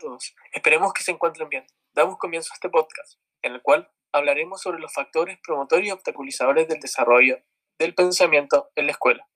[0.00, 1.66] todos, esperemos que se encuentren bien.
[1.92, 6.66] Damos comienzo a este podcast, en el cual hablaremos sobre los factores promotores y obstaculizadores
[6.66, 7.38] del desarrollo
[7.78, 9.28] del pensamiento en la escuela.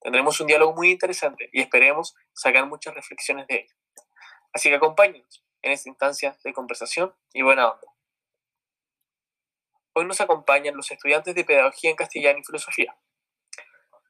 [0.00, 3.74] Tendremos un diálogo muy interesante y esperemos sacar muchas reflexiones de ello.
[4.52, 7.88] Así que acompáñenos en esta instancia de conversación y buena onda.
[9.94, 12.96] Hoy nos acompañan los estudiantes de Pedagogía en Castellano y Filosofía.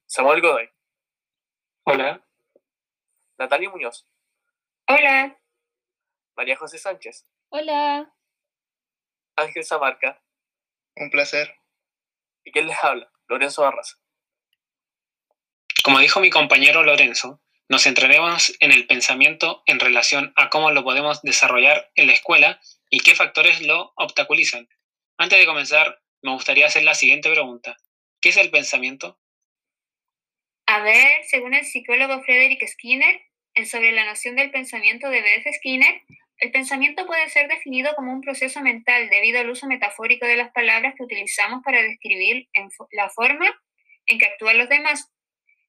[0.06, 0.70] Samuel Godoy.
[1.84, 2.24] Hola.
[3.38, 4.06] Natalia Muñoz.
[4.88, 5.38] Hola.
[6.36, 7.26] María José Sánchez.
[7.50, 8.12] Hola.
[9.36, 10.22] Ángel Zamarca.
[10.96, 11.56] Un placer.
[12.44, 13.10] ¿Y quién les habla?
[13.28, 14.00] Lorenzo Barras.
[15.82, 20.84] Como dijo mi compañero Lorenzo, nos centraremos en el pensamiento en relación a cómo lo
[20.84, 24.68] podemos desarrollar en la escuela y qué factores lo obstaculizan.
[25.18, 27.76] Antes de comenzar, me gustaría hacer la siguiente pregunta.
[28.20, 29.18] ¿Qué es el pensamiento?
[30.66, 33.20] A ver, según el psicólogo Frederick Skinner,
[33.54, 36.02] en Sobre la noción del pensamiento de Beth Skinner,
[36.44, 40.52] el pensamiento puede ser definido como un proceso mental debido al uso metafórico de las
[40.52, 42.48] palabras que utilizamos para describir
[42.92, 43.46] la forma
[44.04, 45.10] en que actúan los demás.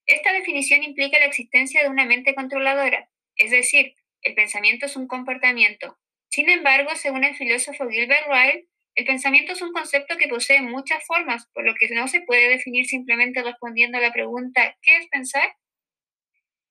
[0.06, 5.08] Esta definición implica la existencia de una mente controladora, es decir, el pensamiento es un
[5.08, 5.98] comportamiento.
[6.28, 11.06] Sin embargo, según el filósofo Gilbert Ryle, el pensamiento es un concepto que posee muchas
[11.06, 15.08] formas, por lo que no se puede definir simplemente respondiendo a la pregunta ¿qué es
[15.08, 15.56] pensar?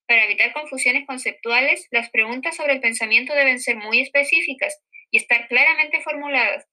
[0.07, 5.49] Para evitar confusiones conceptuales, las preguntas sobre el pensamiento deben ser muy específicas y estar
[5.49, 6.67] claramente formuladas.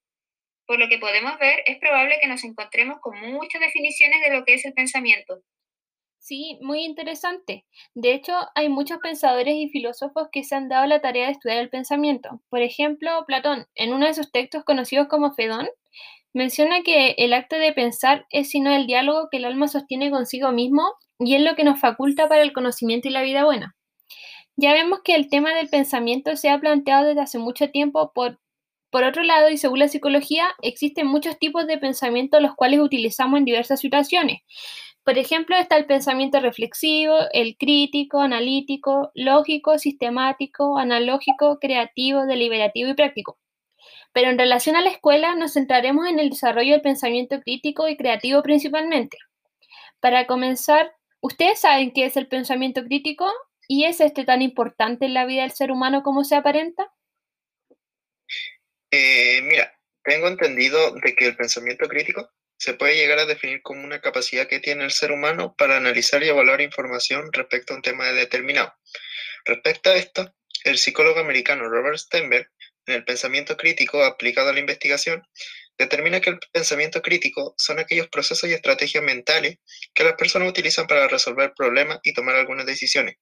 [0.66, 4.46] Por lo que podemos ver, es probable que nos encontremos con muchas definiciones de lo
[4.46, 5.42] que es el pensamiento.
[6.20, 7.66] Sí, muy interesante.
[7.96, 11.58] De hecho, hay muchos pensadores y filósofos que se han dado la tarea de estudiar
[11.58, 12.42] el pensamiento.
[12.50, 15.68] Por ejemplo, Platón, en uno de sus textos conocidos como Fedón,
[16.34, 20.52] menciona que el acto de pensar es sino el diálogo que el alma sostiene consigo
[20.52, 23.76] mismo y es lo que nos faculta para el conocimiento y la vida buena.
[24.56, 28.40] Ya vemos que el tema del pensamiento se ha planteado desde hace mucho tiempo por,
[28.90, 33.40] por otro lado, y según la psicología, existen muchos tipos de pensamiento los cuales utilizamos
[33.40, 34.42] en diversas situaciones.
[35.04, 42.94] Por ejemplo, está el pensamiento reflexivo, el crítico, analítico, lógico, sistemático, analógico, creativo, deliberativo y
[42.94, 43.40] práctico.
[44.14, 47.98] Pero en relación a la escuela nos centraremos en el desarrollo del pensamiento crítico y
[47.98, 49.18] creativo principalmente.
[50.00, 53.32] Para comenzar, ¿Ustedes saben qué es el pensamiento crítico?
[53.68, 56.92] ¿Y es este tan importante en la vida del ser humano como se aparenta?
[58.90, 59.72] Eh, mira,
[60.04, 64.48] tengo entendido de que el pensamiento crítico se puede llegar a definir como una capacidad
[64.48, 68.74] que tiene el ser humano para analizar y evaluar información respecto a un tema determinado.
[69.46, 70.34] Respecto a esto,
[70.64, 72.50] el psicólogo americano Robert Steinberg,
[72.86, 75.24] el pensamiento crítico aplicado a la investigación,
[75.78, 79.58] determina que el pensamiento crítico son aquellos procesos y estrategias mentales
[79.94, 83.16] que las personas utilizan para resolver problemas y tomar algunas decisiones.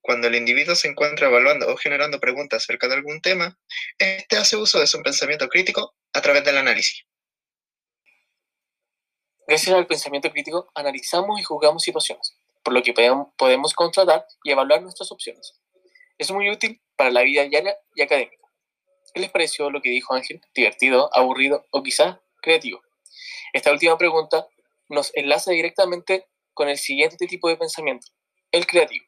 [0.00, 3.56] Cuando el individuo se encuentra evaluando o generando preguntas acerca de algún tema,
[3.98, 7.04] este hace uso de su pensamiento crítico a través del análisis.
[9.46, 14.82] Gracias al pensamiento crítico, analizamos y juzgamos situaciones, por lo que podemos contratar y evaluar
[14.82, 15.60] nuestras opciones.
[16.18, 18.41] Es muy útil para la vida diaria y académica.
[19.14, 20.40] ¿Qué les pareció lo que dijo Ángel?
[20.54, 22.82] ¿Divertido, aburrido o quizás creativo?
[23.52, 24.46] Esta última pregunta
[24.88, 28.06] nos enlaza directamente con el siguiente tipo de pensamiento,
[28.50, 29.06] el creativo.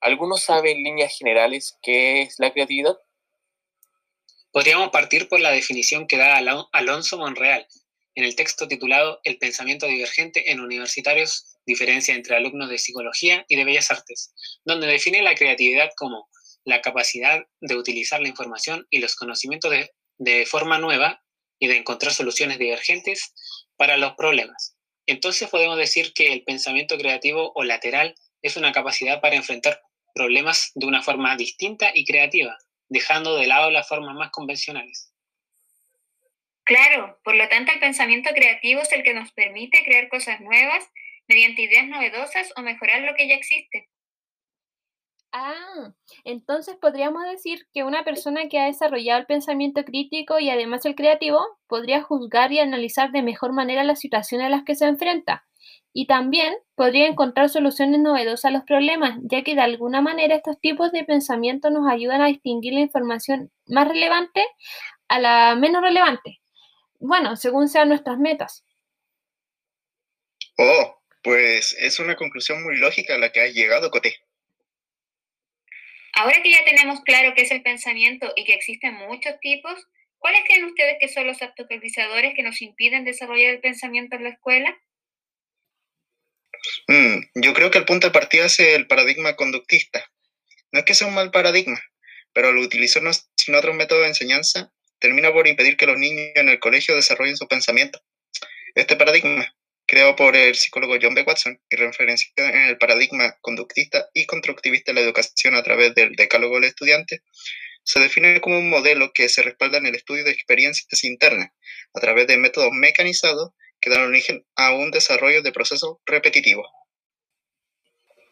[0.00, 2.98] ¿Algunos saben en líneas generales qué es la creatividad?
[4.52, 6.36] Podríamos partir por la definición que da
[6.72, 7.66] Alonso Monreal
[8.14, 13.56] en el texto titulado El pensamiento divergente en universitarios, diferencia entre alumnos de psicología y
[13.56, 14.32] de bellas artes,
[14.64, 16.28] donde define la creatividad como
[16.64, 19.72] la capacidad de utilizar la información y los conocimientos
[20.18, 21.22] de, forma nueva
[21.58, 23.34] y de encontrar soluciones divergentes
[23.76, 24.76] para los problemas.
[25.06, 29.80] Entonces podemos decir que el pensamiento creativo o lateral es una capacidad para enfrentar
[30.14, 32.56] problemas de una forma distinta y creativa,
[32.88, 35.12] dejando de lado las formas más convencionales.
[36.64, 40.82] Claro, por lo tanto el pensamiento creativo es el que nos permite crear cosas nuevas
[41.26, 43.88] mediante ideas novedosas o mejorar lo que ya existe.
[45.36, 45.92] Ah,
[46.22, 50.94] entonces podríamos decir que una persona que ha desarrollado el pensamiento crítico y además el
[50.94, 55.44] creativo podría juzgar y analizar de mejor manera las situaciones a las que se enfrenta.
[55.92, 60.60] Y también podría encontrar soluciones novedosas a los problemas, ya que de alguna manera estos
[60.60, 64.46] tipos de pensamiento nos ayudan a distinguir la información más relevante
[65.08, 66.42] a la menos relevante.
[67.00, 68.64] Bueno, según sean nuestras metas.
[70.58, 74.23] Oh, pues es una conclusión muy lógica a la que has llegado, Coté.
[76.16, 79.74] Ahora que ya tenemos claro qué es el pensamiento y que existen muchos tipos,
[80.18, 84.30] ¿cuáles creen ustedes que son los obstaculizadores que nos impiden desarrollar el pensamiento en la
[84.30, 84.76] escuela?
[86.88, 90.08] Mm, yo creo que el punto de partida es el paradigma conductista.
[90.72, 91.80] No es que sea un mal paradigma,
[92.32, 96.48] pero al utilizarlo sin otro método de enseñanza, termina por impedir que los niños en
[96.48, 98.00] el colegio desarrollen su pensamiento.
[98.74, 99.54] Este paradigma,
[99.86, 101.22] creado por el psicólogo John B.
[101.22, 106.14] Watson y referenciado en el paradigma conductista y constructivista de la educación a través del
[106.16, 107.22] decálogo del estudiante,
[107.82, 111.50] se define como un modelo que se respalda en el estudio de experiencias internas
[111.92, 113.50] a través de métodos mecanizados
[113.80, 116.66] que dan origen a un desarrollo de procesos repetitivos.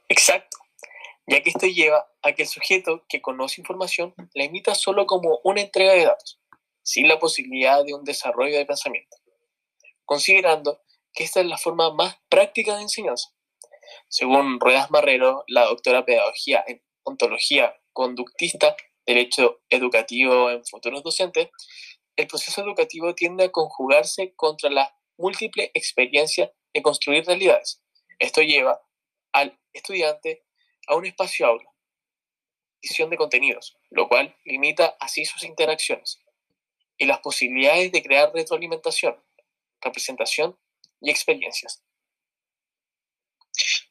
[0.09, 0.57] Exacto,
[1.27, 5.41] ya que esto lleva a que el sujeto que conoce información la imita solo como
[5.45, 6.41] una entrega de datos,
[6.83, 9.19] sin la posibilidad de un desarrollo de pensamiento,
[10.07, 10.81] considerando
[11.15, 13.31] que esta es la forma más práctica de enseñanza.
[14.09, 18.77] Según Ruedas Marrero, la doctora pedagogía en ontología conductista,
[19.07, 21.49] derecho educativo en futuros docentes,
[22.17, 27.83] el proceso educativo tiende a conjugarse contra la múltiple experiencia de construir realidades.
[28.19, 28.81] Esto lleva
[29.33, 30.45] al estudiante
[30.87, 31.71] a un espacio aula,
[32.81, 36.21] visión de contenidos, lo cual limita así sus interacciones
[36.97, 39.23] y las posibilidades de crear retroalimentación,
[39.81, 40.59] representación
[41.03, 41.83] y experiencias.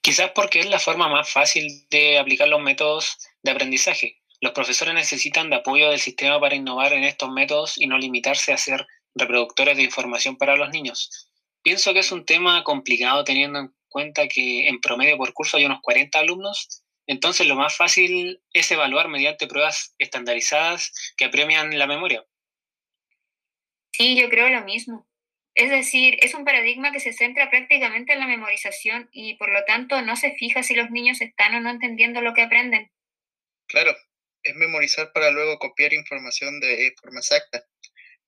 [0.01, 4.21] Quizás porque es la forma más fácil de aplicar los métodos de aprendizaje.
[4.39, 8.53] Los profesores necesitan de apoyo del sistema para innovar en estos métodos y no limitarse
[8.53, 11.29] a ser reproductores de información para los niños.
[11.61, 15.65] Pienso que es un tema complicado teniendo en cuenta que en promedio por curso hay
[15.65, 21.85] unos 40 alumnos, entonces lo más fácil es evaluar mediante pruebas estandarizadas que apremian la
[21.85, 22.25] memoria.
[23.91, 25.07] Sí, yo creo lo mismo.
[25.53, 29.63] Es decir, es un paradigma que se centra prácticamente en la memorización y por lo
[29.65, 32.89] tanto no se fija si los niños están o no entendiendo lo que aprenden.
[33.67, 33.95] Claro,
[34.43, 37.65] es memorizar para luego copiar información de forma exacta.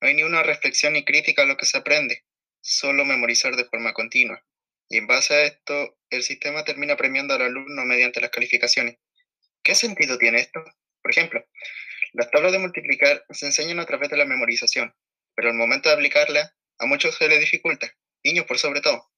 [0.01, 2.23] No hay ni una reflexión ni crítica a lo que se aprende,
[2.61, 4.43] solo memorizar de forma continua.
[4.89, 8.97] Y en base a esto, el sistema termina premiando al alumno mediante las calificaciones.
[9.63, 10.63] ¿Qué sentido tiene esto?
[11.01, 11.45] Por ejemplo,
[12.11, 14.93] las tablas de multiplicar se enseñan a través de la memorización,
[15.35, 17.91] pero al momento de aplicarla a muchos se les dificulta,
[18.23, 19.09] niños por sobre todo.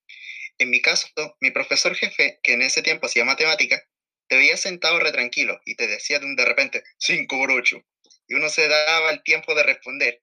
[0.58, 1.08] En mi caso,
[1.42, 3.84] mi profesor jefe, que en ese tiempo hacía matemática,
[4.28, 7.78] te veía sentado re tranquilo y te decía de repente 5 por 8.
[8.28, 10.22] Y uno se daba el tiempo de responder.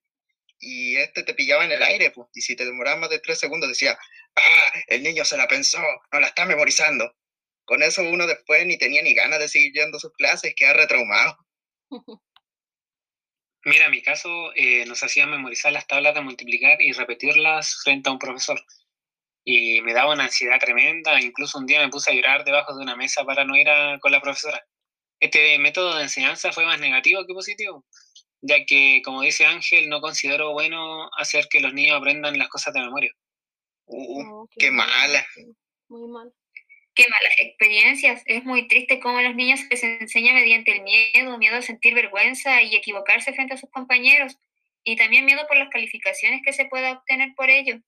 [0.58, 2.28] Y este te pillaba en el aire, pues.
[2.34, 3.98] Y si te demoraba más de 3 segundos, decía,
[4.36, 5.82] ah, el niño se la pensó,
[6.12, 7.14] no la está memorizando.
[7.64, 11.36] Con eso uno después ni tenía ni ganas de seguir yendo sus clases, queda retraumado.
[13.64, 18.08] Mira, en mi caso eh, nos hacían memorizar las tablas de multiplicar y repetirlas frente
[18.08, 18.60] a un profesor.
[19.44, 22.82] Y me daba una ansiedad tremenda, incluso un día me puse a llorar debajo de
[22.82, 23.68] una mesa para no ir
[24.00, 24.64] con la profesora.
[25.20, 27.84] Este método de enseñanza fue más negativo que positivo,
[28.40, 32.74] ya que, como dice Ángel, no considero bueno hacer que los niños aprendan las cosas
[32.74, 33.12] de memoria.
[33.86, 35.24] Uh, oh, qué, mala.
[35.88, 36.32] Muy mal
[36.94, 38.22] qué malas experiencias.
[38.26, 41.62] Es muy triste cómo a los niños se les enseña mediante el miedo, miedo a
[41.62, 44.38] sentir vergüenza y equivocarse frente a sus compañeros,
[44.84, 47.78] y también miedo por las calificaciones que se pueda obtener por ello.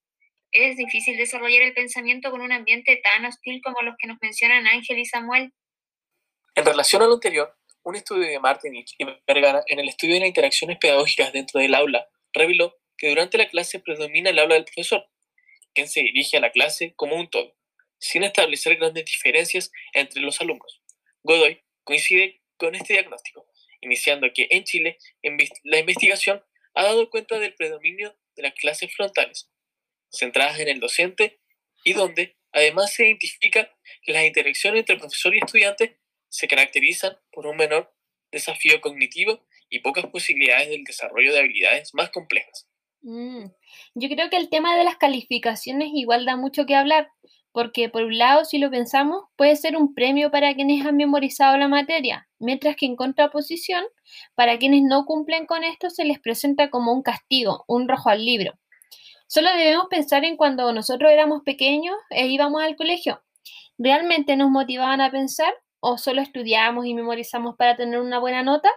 [0.53, 4.67] Es difícil desarrollar el pensamiento con un ambiente tan hostil como los que nos mencionan
[4.67, 5.53] Ángel y Samuel.
[6.55, 7.53] En relación a lo anterior,
[7.83, 11.75] un estudio de Martinich y Vergara en el estudio de las interacciones pedagógicas dentro del
[11.75, 15.05] aula reveló que durante la clase predomina el habla del profesor,
[15.75, 17.57] quien se dirige a la clase como un todo
[18.05, 20.83] sin establecer grandes diferencias entre los alumnos.
[21.23, 23.47] Godoy coincide con este diagnóstico,
[23.81, 24.99] iniciando que en Chile
[25.63, 26.45] la investigación
[26.75, 29.51] ha dado cuenta del predominio de las clases frontales,
[30.11, 31.41] centradas en el docente
[31.83, 37.47] y donde además se identifica que las interacciones entre profesor y estudiante se caracterizan por
[37.47, 37.95] un menor
[38.31, 42.69] desafío cognitivo y pocas posibilidades del desarrollo de habilidades más complejas.
[43.01, 43.47] Mm,
[43.95, 47.11] yo creo que el tema de las calificaciones igual da mucho que hablar,
[47.55, 51.57] porque por un lado, si lo pensamos, puede ser un premio para quienes han memorizado
[51.57, 53.85] la materia, mientras que en contraposición,
[54.35, 58.25] para quienes no cumplen con esto se les presenta como un castigo, un rojo al
[58.25, 58.55] libro.
[59.29, 63.23] Solo debemos pensar en cuando nosotros éramos pequeños e íbamos al colegio.
[63.79, 68.73] ¿Realmente nos motivaban a pensar o solo estudiábamos y memorizamos para tener una buena nota?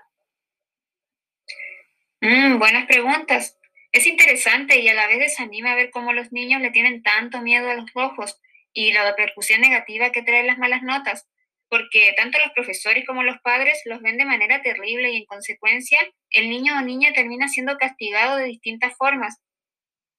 [2.22, 3.58] Mm, buenas preguntas.
[3.92, 7.72] Es interesante y a la vez desanima ver cómo los niños le tienen tanto miedo
[7.72, 8.40] a los rojos
[8.78, 11.28] y la repercusión negativa que traen las malas notas,
[11.68, 16.00] porque tanto los profesores como los padres los ven de manera terrible y en consecuencia
[16.30, 19.40] el niño o niña termina siendo castigado de distintas formas.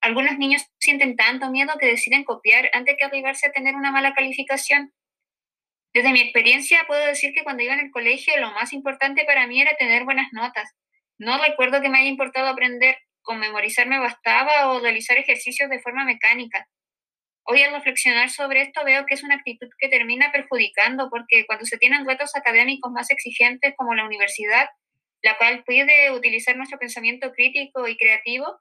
[0.00, 4.12] Algunos niños sienten tanto miedo que deciden copiar antes que arribarse a tener una mala
[4.12, 4.92] calificación.
[5.94, 9.46] Desde mi experiencia puedo decir que cuando iba en el colegio lo más importante para
[9.46, 10.68] mí era tener buenas notas.
[11.16, 16.04] No recuerdo que me haya importado aprender, con memorizarme bastaba o realizar ejercicios de forma
[16.04, 16.66] mecánica.
[17.50, 21.64] Hoy al reflexionar sobre esto veo que es una actitud que termina perjudicando porque cuando
[21.64, 24.68] se tienen retos académicos más exigentes como la universidad,
[25.22, 28.60] la cual puede utilizar nuestro pensamiento crítico y creativo,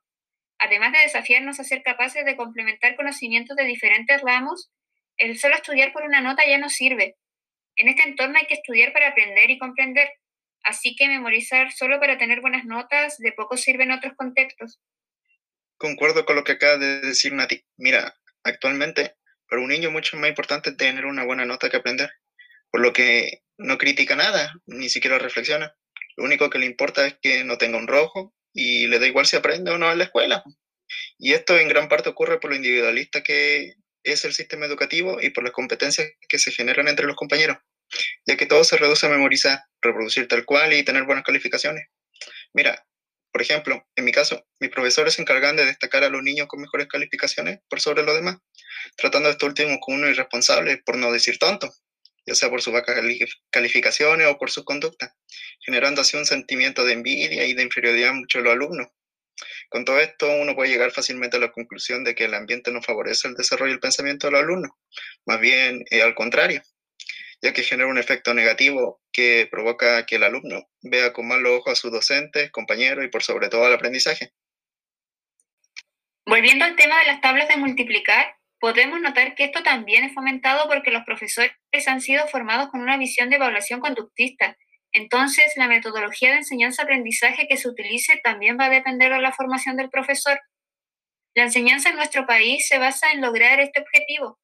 [0.57, 4.71] además de desafiarnos a ser capaces de complementar conocimientos de diferentes ramos,
[5.17, 7.17] el solo estudiar por una nota ya no sirve.
[7.75, 10.09] En este entorno hay que estudiar para aprender y comprender,
[10.63, 14.79] así que memorizar solo para tener buenas notas de poco sirve en otros contextos.
[15.75, 17.61] Concuerdo con lo que acaba de decir Nati.
[17.75, 19.15] Mira, actualmente
[19.49, 22.11] para un niño mucho más importante tener una buena nota que aprender,
[22.71, 25.75] por lo que no critica nada, ni siquiera reflexiona.
[26.15, 29.25] Lo único que le importa es que no tenga un rojo y le da igual
[29.25, 30.43] si aprende o no en la escuela.
[31.17, 35.29] Y esto en gran parte ocurre por lo individualista que es el sistema educativo y
[35.29, 37.57] por las competencias que se generan entre los compañeros,
[38.25, 41.87] ya que todo se reduce a memorizar, reproducir tal cual y tener buenas calificaciones.
[42.53, 42.85] Mira,
[43.31, 46.61] por ejemplo, en mi caso, mis profesores se encargan de destacar a los niños con
[46.61, 48.37] mejores calificaciones por sobre los demás,
[48.95, 51.71] tratando a estos últimos como uno irresponsable, por no decir tonto,
[52.25, 52.99] ya sea por sus vacas
[53.49, 55.15] calificaciones o por su conducta,
[55.59, 58.87] generando así un sentimiento de envidia y de inferioridad mucho a los alumnos.
[59.69, 62.81] Con todo esto, uno puede llegar fácilmente a la conclusión de que el ambiente no
[62.81, 64.71] favorece el desarrollo del pensamiento de los alumnos,
[65.25, 66.61] más bien eh, al contrario,
[67.41, 71.73] ya que genera un efecto negativo que provoca que el alumno vea con malos ojos
[71.73, 74.33] a sus docentes, compañeros y por sobre todo al aprendizaje.
[76.25, 80.67] Volviendo al tema de las tablas de multiplicar, podemos notar que esto también es fomentado
[80.67, 81.53] porque los profesores
[81.87, 84.57] han sido formados con una visión de evaluación conductista.
[84.91, 89.77] Entonces, la metodología de enseñanza-aprendizaje que se utilice también va a depender de la formación
[89.77, 90.39] del profesor.
[91.35, 94.39] La enseñanza en nuestro país se basa en lograr este objetivo.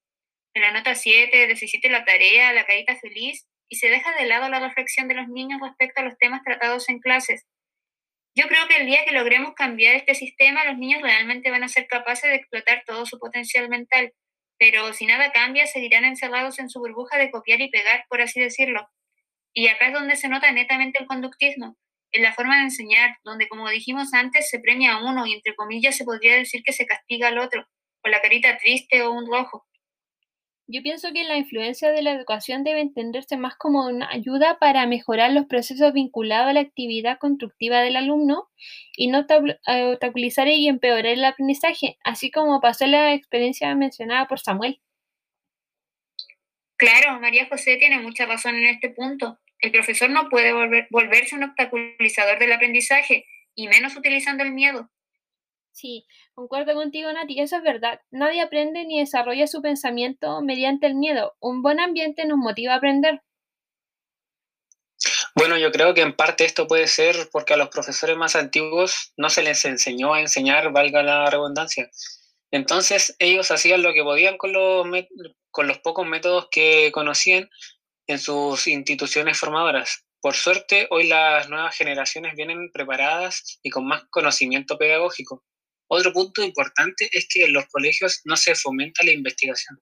[0.54, 4.50] En la nota 7, 17 la tarea, la carita feliz, y se deja de lado
[4.50, 7.46] la reflexión de los niños respecto a los temas tratados en clases.
[8.36, 11.68] Yo creo que el día que logremos cambiar este sistema, los niños realmente van a
[11.68, 14.14] ser capaces de explotar todo su potencial mental,
[14.60, 18.40] pero si nada cambia, seguirán encerrados en su burbuja de copiar y pegar, por así
[18.40, 18.88] decirlo.
[19.54, 21.78] Y acá es donde se nota netamente el conductismo,
[22.12, 25.56] en la forma de enseñar, donde como dijimos antes se premia a uno y entre
[25.56, 27.68] comillas se podría decir que se castiga al otro,
[28.02, 29.66] con la carita triste o un rojo.
[30.68, 34.88] Yo pienso que la influencia de la educación debe entenderse más como una ayuda para
[34.88, 38.50] mejorar los procesos vinculados a la actividad constructiva del alumno
[38.96, 39.26] y no
[39.68, 44.80] eh, obstaculizar y empeorar el aprendizaje, así como pasó la experiencia mencionada por Samuel.
[46.78, 49.40] Claro, María José tiene mucha razón en este punto.
[49.60, 50.54] El profesor no puede
[50.90, 54.90] volverse un obstaculizador del aprendizaje, y menos utilizando el miedo.
[55.74, 58.00] Sí, concuerdo contigo, Nati, eso es verdad.
[58.12, 61.36] Nadie aprende ni desarrolla su pensamiento mediante el miedo.
[61.40, 63.22] Un buen ambiente nos motiva a aprender.
[65.36, 69.14] Bueno, yo creo que en parte esto puede ser porque a los profesores más antiguos
[69.18, 71.90] no se les enseñó a enseñar, valga la redundancia.
[72.52, 74.86] Entonces ellos hacían lo que podían con los,
[75.50, 77.50] con los pocos métodos que conocían
[78.06, 80.06] en sus instituciones formadoras.
[80.22, 85.44] Por suerte, hoy las nuevas generaciones vienen preparadas y con más conocimiento pedagógico.
[85.96, 89.80] Otro punto importante es que en los colegios no se fomenta la investigación.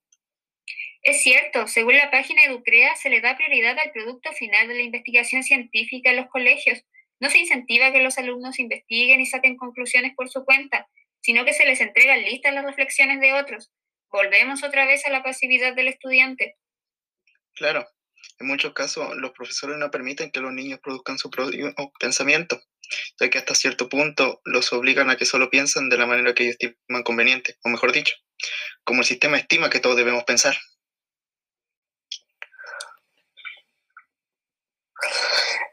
[1.01, 4.81] Es cierto, según la página Educrea, se le da prioridad al producto final de la
[4.81, 6.83] investigación científica en los colegios.
[7.21, 10.85] No se incentiva que los alumnos investiguen y saquen conclusiones por su cuenta,
[11.21, 13.71] sino que se les entregan listas las reflexiones de otros.
[14.11, 16.57] Volvemos otra vez a la pasividad del estudiante.
[17.53, 17.87] Claro,
[18.37, 22.61] en muchos casos los profesores no permiten que los niños produzcan su propio pensamiento
[23.19, 26.43] ya que hasta cierto punto los obligan a que solo piensen de la manera que
[26.43, 28.15] ellos estiman conveniente, o mejor dicho,
[28.83, 30.55] como el sistema estima que todos debemos pensar.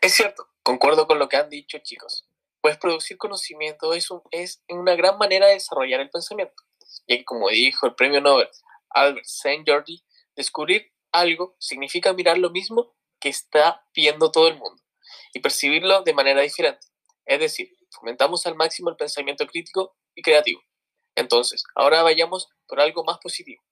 [0.00, 2.28] Es cierto, concuerdo con lo que han dicho chicos,
[2.60, 6.62] pues producir conocimiento es, es una gran manera de desarrollar el pensamiento,
[7.06, 8.48] ya que como dijo el premio Nobel
[8.90, 10.04] Albert Saint Jordi,
[10.36, 14.82] descubrir algo significa mirar lo mismo que está viendo todo el mundo
[15.32, 16.86] y percibirlo de manera diferente.
[17.28, 20.62] Es decir, fomentamos al máximo el pensamiento crítico y creativo.
[21.14, 23.62] Entonces, ahora vayamos por algo más positivo.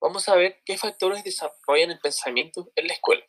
[0.00, 3.22] Vamos a ver qué factores desarrollan el pensamiento en la escuela.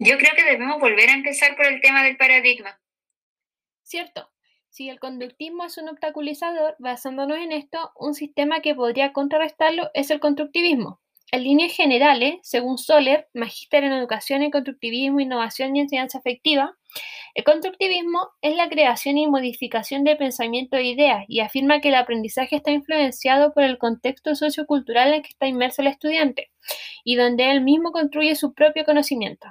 [0.00, 2.80] Yo creo que debemos volver a empezar por el tema del paradigma.
[3.84, 4.28] Cierto.
[4.68, 10.10] Si el conductismo es un obstaculizador, basándonos en esto, un sistema que podría contrarrestarlo es
[10.10, 11.00] el constructivismo.
[11.34, 16.78] En líneas generales, según Soler, magíster en Educación en Constructivismo, Innovación y Enseñanza Efectiva,
[17.34, 21.96] el constructivismo es la creación y modificación de pensamiento e ideas y afirma que el
[21.96, 26.52] aprendizaje está influenciado por el contexto sociocultural en que está inmerso el estudiante
[27.02, 29.48] y donde él mismo construye su propio conocimiento.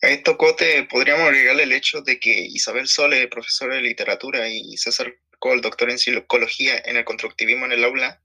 [0.00, 4.76] A esto, Cote, podríamos agregarle el hecho de que Isabel Sole, profesora de literatura, y
[4.76, 8.22] César Cole, doctor en psicología en el constructivismo en el aula,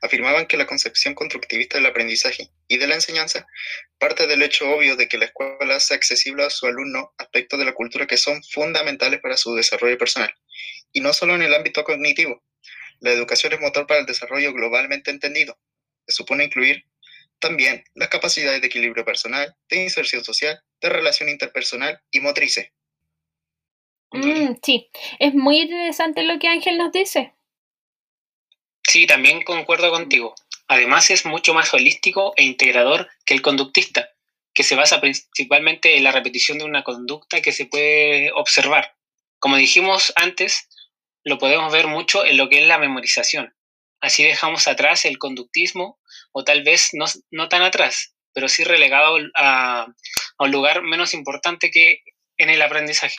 [0.00, 3.46] afirmaban que la concepción constructivista del aprendizaje y de la enseñanza
[3.98, 7.64] parte del hecho obvio de que la escuela hace accesible a su alumno aspectos de
[7.64, 10.34] la cultura que son fundamentales para su desarrollo personal,
[10.92, 12.42] y no solo en el ámbito cognitivo.
[13.00, 15.58] La educación es motor para el desarrollo globalmente entendido,
[16.06, 16.84] supone incluir
[17.38, 22.70] también las capacidades de equilibrio personal, de inserción social, de relación interpersonal y motrices.
[24.12, 27.34] Mm, sí, es muy interesante lo que Ángel nos dice.
[28.92, 30.34] Sí, también concuerdo contigo.
[30.68, 34.10] Además es mucho más holístico e integrador que el conductista,
[34.52, 38.94] que se basa principalmente en la repetición de una conducta que se puede observar.
[39.38, 40.68] Como dijimos antes,
[41.24, 43.56] lo podemos ver mucho en lo que es la memorización.
[44.02, 45.98] Así dejamos atrás el conductismo,
[46.32, 49.86] o tal vez no, tan atrás, pero sí relegado a,
[50.38, 52.02] un lugar menos importante que
[52.36, 53.16] en el aprendizaje,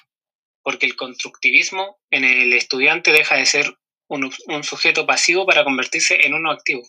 [0.61, 3.75] porque el constructivismo en el estudiante deja de ser
[4.13, 6.83] un, sujeto pasivo para convertirse en uno activo.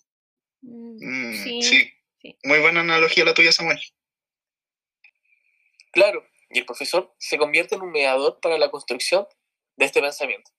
[0.62, 1.92] Mm, mm, sí,
[2.44, 3.80] Muy buena analogía la tuya, Samuel.
[5.92, 9.26] Claro, y el profesor se convierte en un mediador para la construcción
[9.76, 10.50] de este pensamiento.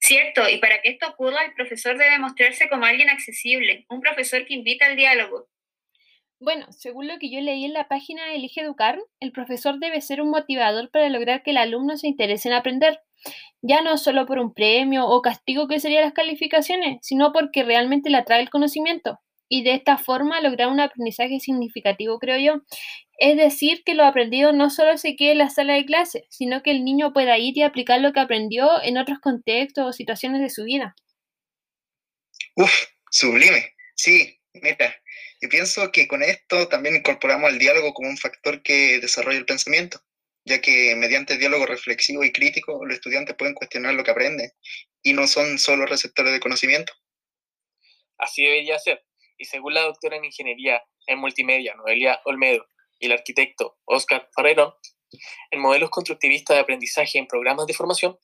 [0.00, 4.46] Cierto, y para que esto ocurra, el profesor debe mostrarse como alguien accesible, un profesor
[4.46, 5.48] que invita al diálogo.
[6.40, 10.22] Bueno, según lo que yo leí en la página Elige Educar, el profesor debe ser
[10.22, 13.02] un motivador para lograr que el alumno se interese en aprender
[13.62, 18.10] ya no solo por un premio o castigo que serían las calificaciones, sino porque realmente
[18.10, 19.18] le atrae el conocimiento
[19.52, 22.62] y de esta forma lograr un aprendizaje significativo, creo yo.
[23.18, 26.62] Es decir, que lo aprendido no solo se quede en la sala de clase, sino
[26.62, 30.40] que el niño pueda ir y aplicar lo que aprendió en otros contextos o situaciones
[30.40, 30.94] de su vida.
[32.54, 32.72] Uf,
[33.10, 33.74] sublime.
[33.96, 34.94] Sí, meta.
[35.42, 39.46] Yo pienso que con esto también incorporamos el diálogo como un factor que desarrolla el
[39.46, 40.00] pensamiento
[40.44, 44.50] ya que mediante diálogo reflexivo y crítico los estudiantes pueden cuestionar lo que aprenden
[45.02, 46.92] y no son solo receptores de conocimiento.
[48.18, 49.04] Así debería ser,
[49.38, 52.66] y según la doctora en Ingeniería en Multimedia, Noelia Olmedo,
[52.98, 54.78] y el arquitecto Oscar Ferrero,
[55.50, 58.18] en modelos constructivistas de aprendizaje en programas de formación,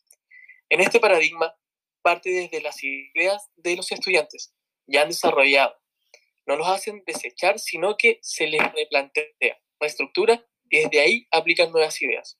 [0.68, 1.55] en este paradigma
[2.02, 4.55] parte desde las ideas de los estudiantes
[4.87, 5.76] ya han desarrollado.
[6.46, 9.24] No los hacen desechar, sino que se les replantea
[9.81, 12.38] la estructura desde ahí aplican nuevas ideas.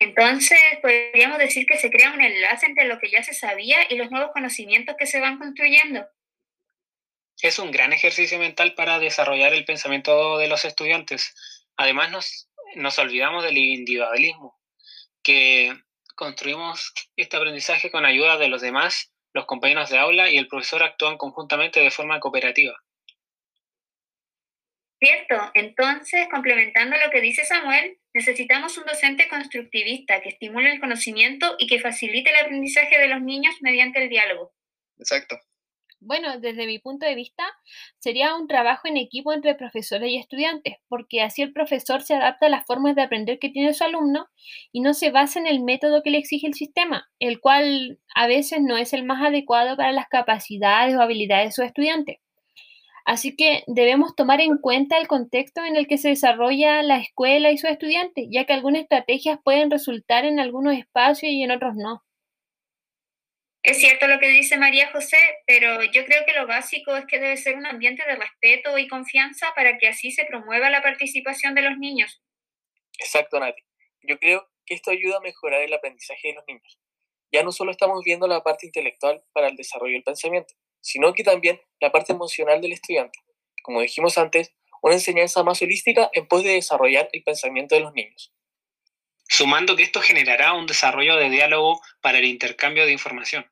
[0.00, 3.96] Entonces, podríamos decir que se crea un enlace entre lo que ya se sabía y
[3.96, 6.06] los nuevos conocimientos que se van construyendo.
[7.40, 11.34] Es un gran ejercicio mental para desarrollar el pensamiento de los estudiantes.
[11.76, 14.58] Además, nos, nos olvidamos del individualismo,
[15.22, 15.72] que
[16.14, 20.82] construimos este aprendizaje con ayuda de los demás, los compañeros de aula y el profesor
[20.82, 22.74] actúan conjuntamente de forma cooperativa.
[25.00, 31.54] Cierto, entonces, complementando lo que dice Samuel, necesitamos un docente constructivista que estimule el conocimiento
[31.58, 34.52] y que facilite el aprendizaje de los niños mediante el diálogo.
[34.98, 35.38] Exacto.
[36.00, 37.44] Bueno, desde mi punto de vista,
[37.98, 42.46] sería un trabajo en equipo entre profesores y estudiantes, porque así el profesor se adapta
[42.46, 44.28] a las formas de aprender que tiene su alumno
[44.70, 48.28] y no se basa en el método que le exige el sistema, el cual a
[48.28, 52.20] veces no es el más adecuado para las capacidades o habilidades de su estudiante.
[53.08, 57.50] Así que debemos tomar en cuenta el contexto en el que se desarrolla la escuela
[57.50, 61.74] y sus estudiantes, ya que algunas estrategias pueden resultar en algunos espacios y en otros
[61.74, 62.04] no.
[63.62, 65.16] Es cierto lo que dice María José,
[65.46, 68.88] pero yo creo que lo básico es que debe ser un ambiente de respeto y
[68.88, 72.20] confianza para que así se promueva la participación de los niños.
[72.98, 73.62] Exacto, Nati.
[74.02, 76.78] Yo creo que esto ayuda a mejorar el aprendizaje de los niños.
[77.32, 81.24] Ya no solo estamos viendo la parte intelectual para el desarrollo del pensamiento, sino que
[81.24, 83.18] también la parte emocional del estudiante.
[83.62, 87.92] Como dijimos antes, una enseñanza más holística en pos de desarrollar el pensamiento de los
[87.94, 88.32] niños.
[89.28, 93.50] Sumando que esto generará un desarrollo de diálogo para el intercambio de información.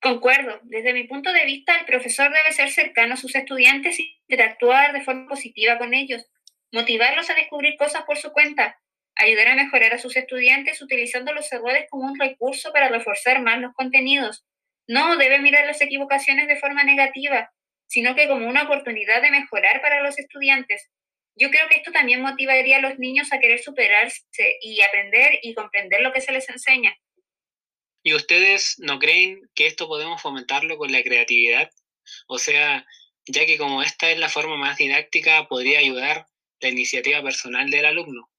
[0.00, 0.58] Concuerdo.
[0.62, 4.92] Desde mi punto de vista, el profesor debe ser cercano a sus estudiantes y interactuar
[4.92, 6.26] de forma positiva con ellos,
[6.72, 8.80] motivarlos a descubrir cosas por su cuenta,
[9.14, 13.60] ayudar a mejorar a sus estudiantes utilizando los errores como un recurso para reforzar más
[13.60, 14.44] los contenidos,
[14.92, 17.50] no debe mirar las equivocaciones de forma negativa,
[17.86, 20.90] sino que como una oportunidad de mejorar para los estudiantes.
[21.34, 25.54] Yo creo que esto también motivaría a los niños a querer superarse y aprender y
[25.54, 26.94] comprender lo que se les enseña.
[28.02, 31.70] ¿Y ustedes no creen que esto podemos fomentarlo con la creatividad?
[32.26, 32.84] O sea,
[33.24, 36.26] ya que como esta es la forma más didáctica, podría ayudar
[36.60, 38.30] la iniciativa personal del alumno.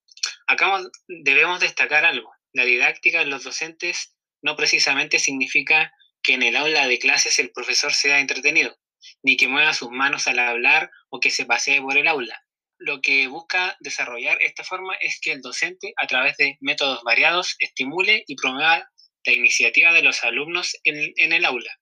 [0.46, 2.32] Acá debemos destacar algo.
[2.52, 5.92] La didáctica en los docentes no precisamente significa
[6.24, 8.76] que en el aula de clases el profesor sea entretenido,
[9.22, 12.42] ni que mueva sus manos al hablar o que se pasee por el aula.
[12.80, 17.56] Lo que busca desarrollar esta forma es que el docente, a través de métodos variados,
[17.60, 18.90] estimule y promueva
[19.26, 21.80] la iniciativa de los alumnos en, el aula.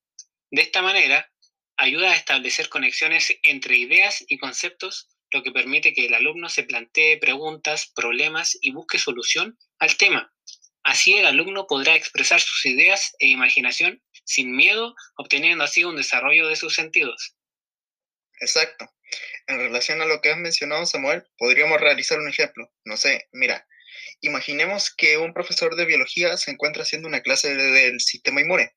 [0.52, 1.32] De esta manera,
[1.78, 6.64] ayuda a establecer conexiones entre ideas y conceptos, lo que permite que el alumno se
[6.64, 10.32] plantee preguntas, problemas y busque solución al tema.
[10.84, 16.48] Así el alumno podrá expresar sus ideas e imaginación sin miedo, obteniendo así un desarrollo
[16.48, 17.36] de sus sentidos.
[18.40, 18.92] Exacto.
[19.48, 22.72] En relación a lo que has mencionado, Samuel, podríamos realizar un ejemplo.
[22.86, 23.68] No sé, mira,
[24.22, 28.74] imaginemos que un profesor de biología se encuentra haciendo una clase del sistema inmune.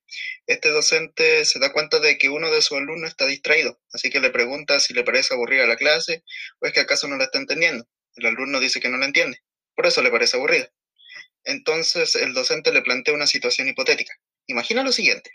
[0.46, 4.20] Este docente se da cuenta de que uno de sus alumnos está distraído, así que
[4.20, 6.24] le pregunta si le parece aburrida la clase
[6.60, 7.86] o es que acaso no la está entendiendo.
[8.16, 9.42] El alumno dice que no la entiende,
[9.74, 10.72] por eso le parece aburrida.
[11.44, 14.14] Entonces el docente le plantea una situación hipotética.
[14.46, 15.30] Imagina lo siguiente,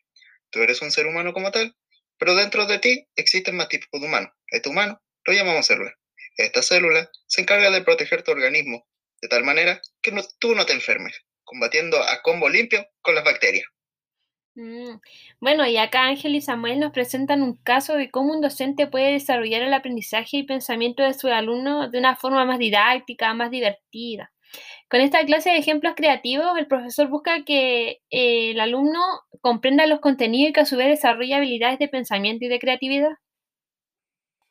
[0.49, 1.75] tú eres un ser humano como tal,
[2.17, 4.31] pero dentro de ti existen más tipos de humanos.
[4.47, 5.93] Este humano lo llamamos célula.
[6.37, 8.87] Esta célula se encarga de proteger tu organismo
[9.21, 13.65] de tal manera que tú no te enfermes, combatiendo a combo limpio con las bacterias.
[14.55, 14.99] Mm,
[15.39, 19.13] bueno, y acá Ángel y Samuel nos presentan un caso de cómo un docente puede
[19.13, 24.31] desarrollar el aprendizaje y pensamiento de su alumno de una forma más didáctica, más divertida.
[24.89, 28.99] Con esta clase de ejemplos creativos, el profesor busca que eh, el alumno
[29.41, 33.11] comprenda los contenidos y que a su vez desarrolle habilidades de pensamiento y de creatividad.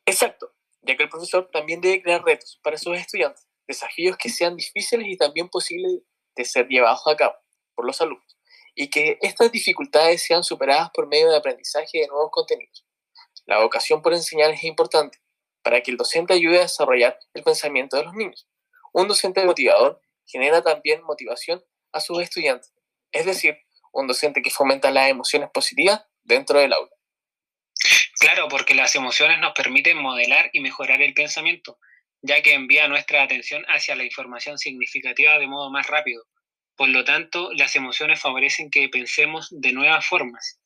[0.05, 4.55] Exacto, ya que el profesor también debe crear retos para sus estudiantes, desafíos que sean
[4.55, 6.01] difíciles y también posibles
[6.35, 7.35] de ser llevados a cabo
[7.75, 8.37] por los alumnos,
[8.75, 12.85] y que estas dificultades sean superadas por medio de aprendizaje de nuevos contenidos.
[13.45, 15.19] La vocación por enseñar es importante
[15.61, 18.47] para que el docente ayude a desarrollar el pensamiento de los niños.
[18.93, 22.73] Un docente motivador genera también motivación a sus estudiantes,
[23.11, 23.57] es decir,
[23.91, 26.91] un docente que fomenta las emociones positivas dentro del aula.
[28.19, 31.79] Claro, porque las emociones nos permiten modelar y mejorar el pensamiento,
[32.21, 36.25] ya que envía nuestra atención hacia la información significativa de modo más rápido.
[36.75, 40.59] Por lo tanto, las emociones favorecen que pensemos de nuevas formas,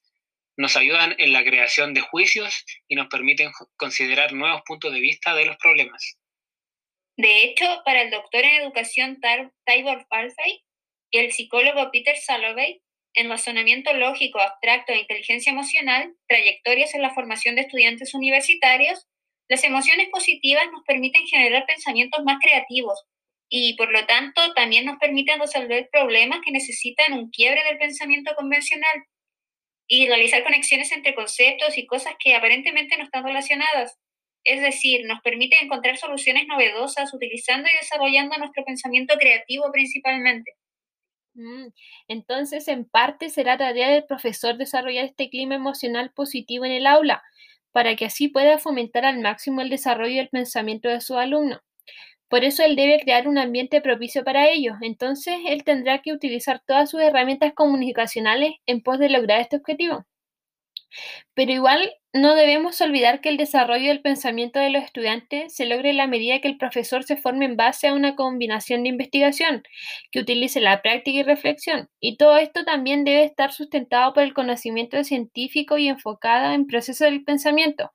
[0.55, 5.33] nos ayudan en la creación de juicios y nos permiten considerar nuevos puntos de vista
[5.33, 6.17] de los problemas.
[7.17, 9.19] De hecho, para el doctor en educación
[9.65, 10.63] Tybor Falfey
[11.11, 12.81] y el psicólogo Peter Salovey,
[13.13, 19.07] en razonamiento lógico, abstracto e inteligencia emocional, trayectorias en la formación de estudiantes universitarios,
[19.47, 23.05] las emociones positivas nos permiten generar pensamientos más creativos
[23.49, 28.33] y, por lo tanto, también nos permiten resolver problemas que necesitan un quiebre del pensamiento
[28.35, 29.03] convencional
[29.87, 33.99] y realizar conexiones entre conceptos y cosas que aparentemente no están relacionadas.
[34.43, 40.51] Es decir, nos permite encontrar soluciones novedosas utilizando y desarrollando nuestro pensamiento creativo principalmente.
[41.35, 41.67] Mm,
[42.07, 47.23] entonces, en parte será tarea del profesor desarrollar este clima emocional positivo en el aula,
[47.71, 51.61] para que así pueda fomentar al máximo el desarrollo del pensamiento de su alumno.
[52.29, 54.73] Por eso él debe crear un ambiente propicio para ello.
[54.81, 60.05] Entonces, él tendrá que utilizar todas sus herramientas comunicacionales en pos de lograr este objetivo.
[61.33, 65.89] Pero igual no debemos olvidar que el desarrollo del pensamiento de los estudiantes se logre
[65.89, 69.63] en la medida que el profesor se forme en base a una combinación de investigación,
[70.11, 71.89] que utilice la práctica y reflexión.
[71.99, 77.09] Y todo esto también debe estar sustentado por el conocimiento científico y enfocado en procesos
[77.09, 77.91] del pensamiento.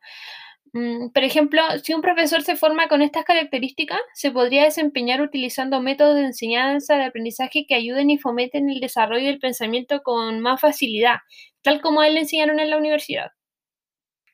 [0.79, 5.81] Mm, por ejemplo, si un profesor se forma con estas características, se podría desempeñar utilizando
[5.81, 10.61] métodos de enseñanza, de aprendizaje que ayuden y fomenten el desarrollo del pensamiento con más
[10.61, 11.17] facilidad,
[11.62, 13.33] tal como a él le enseñaron en la universidad.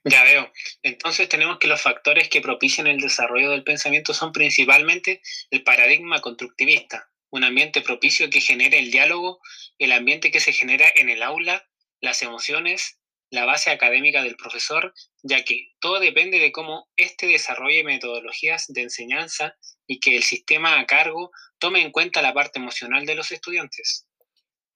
[0.04, 0.52] Ya veo.
[0.82, 6.20] Entonces tenemos que los factores que propician el desarrollo del pensamiento son principalmente el paradigma
[6.20, 9.40] constructivista, un ambiente propicio que genere el diálogo,
[9.78, 11.66] el ambiente que se genera en el aula,
[12.02, 12.98] las emociones,
[13.34, 18.82] la base académica del profesor, ya que todo depende de cómo éste desarrolle metodologías de
[18.82, 23.32] enseñanza y que el sistema a cargo tome en cuenta la parte emocional de los
[23.32, 24.06] estudiantes.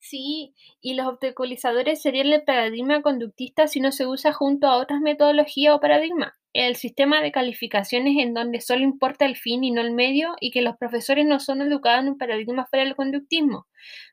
[0.01, 5.01] Sí, y los obstaculizadores serían el paradigma conductista si no se usa junto a otras
[5.01, 6.33] metodologías o paradigmas.
[6.53, 10.51] El sistema de calificaciones en donde solo importa el fin y no el medio y
[10.51, 13.67] que los profesores no son educados en un paradigma fuera del conductismo.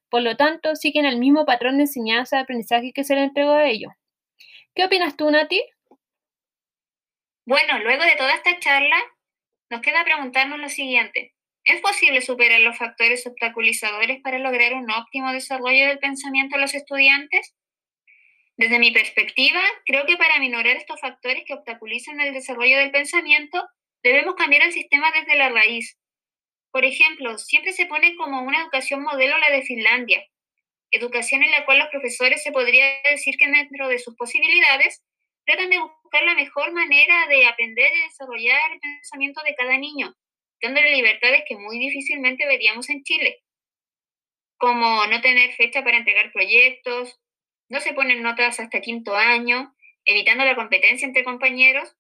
[0.10, 3.52] Por lo tanto, siguen el mismo patrón de enseñanza y aprendizaje que se le entregó
[3.52, 3.92] a ellos.
[4.76, 5.64] ¿Qué opinas tú, Nati?
[7.46, 8.98] Bueno, luego de toda esta charla,
[9.70, 11.34] nos queda preguntarnos lo siguiente.
[11.64, 16.76] ¿Es posible superar los factores obstaculizadores para lograr un óptimo desarrollo del pensamiento de los
[16.76, 17.56] estudiantes?
[18.58, 23.66] Desde mi perspectiva, creo que para minorar estos factores que obstaculizan el desarrollo del pensamiento,
[24.04, 25.98] debemos cambiar el sistema desde la raíz.
[26.72, 30.22] Por ejemplo, siempre se pone como una educación modelo la de Finlandia,
[30.96, 35.04] educación en la cual los profesores se podría decir que dentro de sus posibilidades
[35.46, 40.16] tratan de buscar la mejor manera de aprender y desarrollar el pensamiento de cada niño,
[40.62, 43.44] dándole libertades que muy difícilmente veríamos en Chile,
[44.58, 47.20] como no tener fecha para entregar proyectos,
[47.70, 51.96] no se ponen notas hasta quinto año evitando la competencia entre compañeros.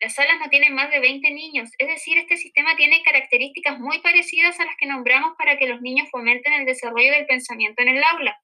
[0.00, 4.00] Las salas no tienen más de 20 niños, es decir, este sistema tiene características muy
[4.00, 7.88] parecidas a las que nombramos para que los niños fomenten el desarrollo del pensamiento en
[7.88, 8.40] el aula,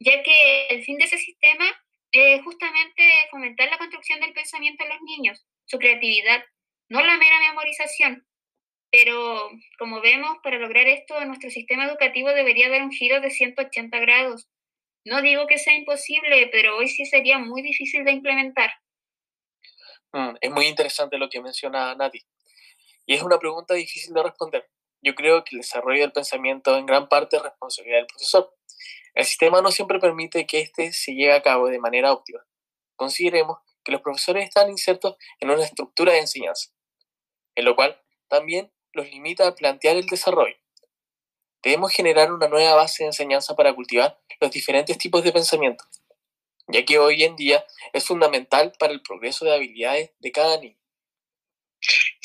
[0.00, 1.64] ya que el fin de ese sistema
[2.12, 6.44] es justamente fomentar la construcción del pensamiento en los niños, su creatividad,
[6.88, 8.24] no la mera memorización.
[8.90, 13.98] Pero, como vemos, para lograr esto, nuestro sistema educativo debería dar un giro de 180
[13.98, 14.48] grados.
[15.04, 18.70] No digo que sea imposible, pero hoy sí sería muy difícil de implementar.
[20.12, 22.24] Mm, es muy interesante lo que menciona Nati.
[23.06, 24.68] Y es una pregunta difícil de responder.
[25.02, 28.54] Yo creo que el desarrollo del pensamiento en gran parte es responsabilidad del profesor.
[29.14, 32.44] El sistema no siempre permite que éste se lleve a cabo de manera óptima.
[32.96, 36.70] Consideremos que los profesores están insertos en una estructura de enseñanza,
[37.54, 40.56] en lo cual también los limita a plantear el desarrollo.
[41.62, 45.84] Debemos generar una nueva base de enseñanza para cultivar los diferentes tipos de pensamiento,
[46.68, 50.78] ya que hoy en día es fundamental para el progreso de habilidades de cada niño.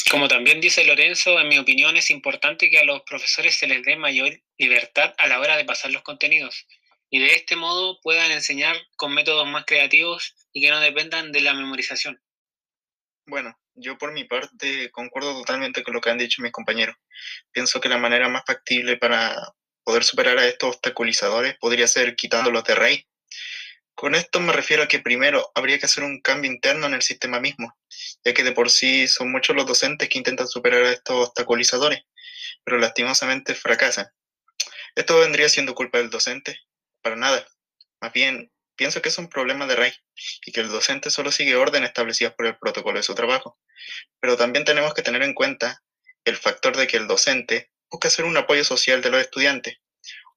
[0.09, 3.83] Como también dice Lorenzo, en mi opinión es importante que a los profesores se les
[3.83, 6.67] dé mayor libertad a la hora de pasar los contenidos
[7.13, 11.41] y de este modo puedan enseñar con métodos más creativos y que no dependan de
[11.41, 12.19] la memorización.
[13.27, 16.95] Bueno, yo por mi parte concuerdo totalmente con lo que han dicho mis compañeros.
[17.51, 19.35] Pienso que la manera más factible para
[19.83, 23.05] poder superar a estos obstaculizadores podría ser quitándolos de raíz.
[23.95, 27.01] Con esto me refiero a que primero habría que hacer un cambio interno en el
[27.01, 27.77] sistema mismo,
[28.23, 32.03] ya que de por sí son muchos los docentes que intentan superar a estos obstaculizadores,
[32.63, 34.07] pero lastimosamente fracasan.
[34.95, 36.59] ¿Esto vendría siendo culpa del docente?
[37.01, 37.47] Para nada.
[38.01, 40.01] Más bien, pienso que es un problema de raíz
[40.45, 43.59] y que el docente solo sigue órdenes establecidas por el protocolo de su trabajo.
[44.19, 45.83] Pero también tenemos que tener en cuenta
[46.25, 49.77] el factor de que el docente busca ser un apoyo social de los estudiantes,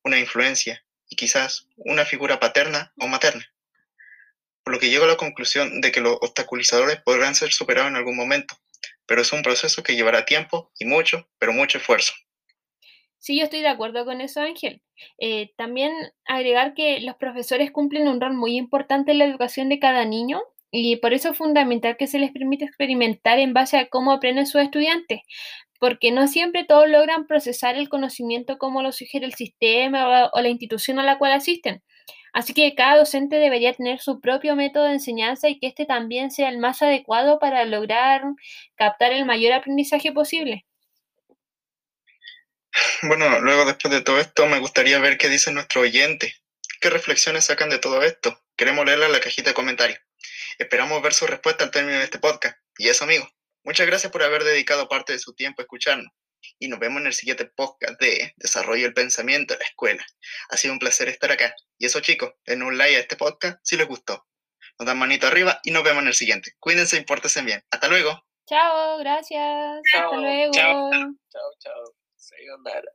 [0.05, 3.45] una influencia y quizás una figura paterna o materna.
[4.63, 7.97] Por lo que llego a la conclusión de que los obstaculizadores podrán ser superados en
[7.97, 8.57] algún momento,
[9.07, 12.13] pero es un proceso que llevará tiempo y mucho, pero mucho esfuerzo.
[13.19, 14.83] Sí, yo estoy de acuerdo con eso, Ángel.
[15.19, 15.93] Eh, también
[16.27, 20.43] agregar que los profesores cumplen un rol muy importante en la educación de cada niño
[20.71, 24.47] y por eso es fundamental que se les permita experimentar en base a cómo aprenden
[24.47, 25.21] sus estudiantes,
[25.81, 30.49] porque no siempre todos logran procesar el conocimiento como lo sugiere el sistema o la
[30.49, 31.83] institución a la cual asisten.
[32.33, 36.31] Así que cada docente debería tener su propio método de enseñanza y que este también
[36.31, 38.23] sea el más adecuado para lograr
[38.77, 40.67] captar el mayor aprendizaje posible.
[43.03, 46.35] Bueno, luego después de todo esto, me gustaría ver qué dice nuestro oyente.
[46.81, 48.39] ¿Qué reflexiones sacan de todo esto?
[48.55, 49.99] Queremos leerla en la cajita de comentarios.
[50.59, 52.59] Esperamos ver su respuesta al término de este podcast.
[52.79, 53.27] Y eso, amigo.
[53.67, 56.13] Muchas gracias por haber dedicado parte de su tiempo a escucharnos.
[56.61, 60.07] Y nos vemos en el siguiente podcast de Desarrollo del Pensamiento en la Escuela.
[60.51, 61.53] Ha sido un placer estar acá.
[61.77, 64.25] Y eso, chicos, den un like a este podcast si les gustó.
[64.79, 66.53] Nos dan manito arriba y nos vemos en el siguiente.
[66.61, 67.65] Cuídense y pórtense bien.
[67.69, 68.25] Hasta luego.
[68.47, 69.81] Chao, gracias.
[69.93, 70.53] Hasta luego.
[70.53, 70.91] Chao,
[71.59, 71.93] chao.
[72.15, 72.93] Sayonara.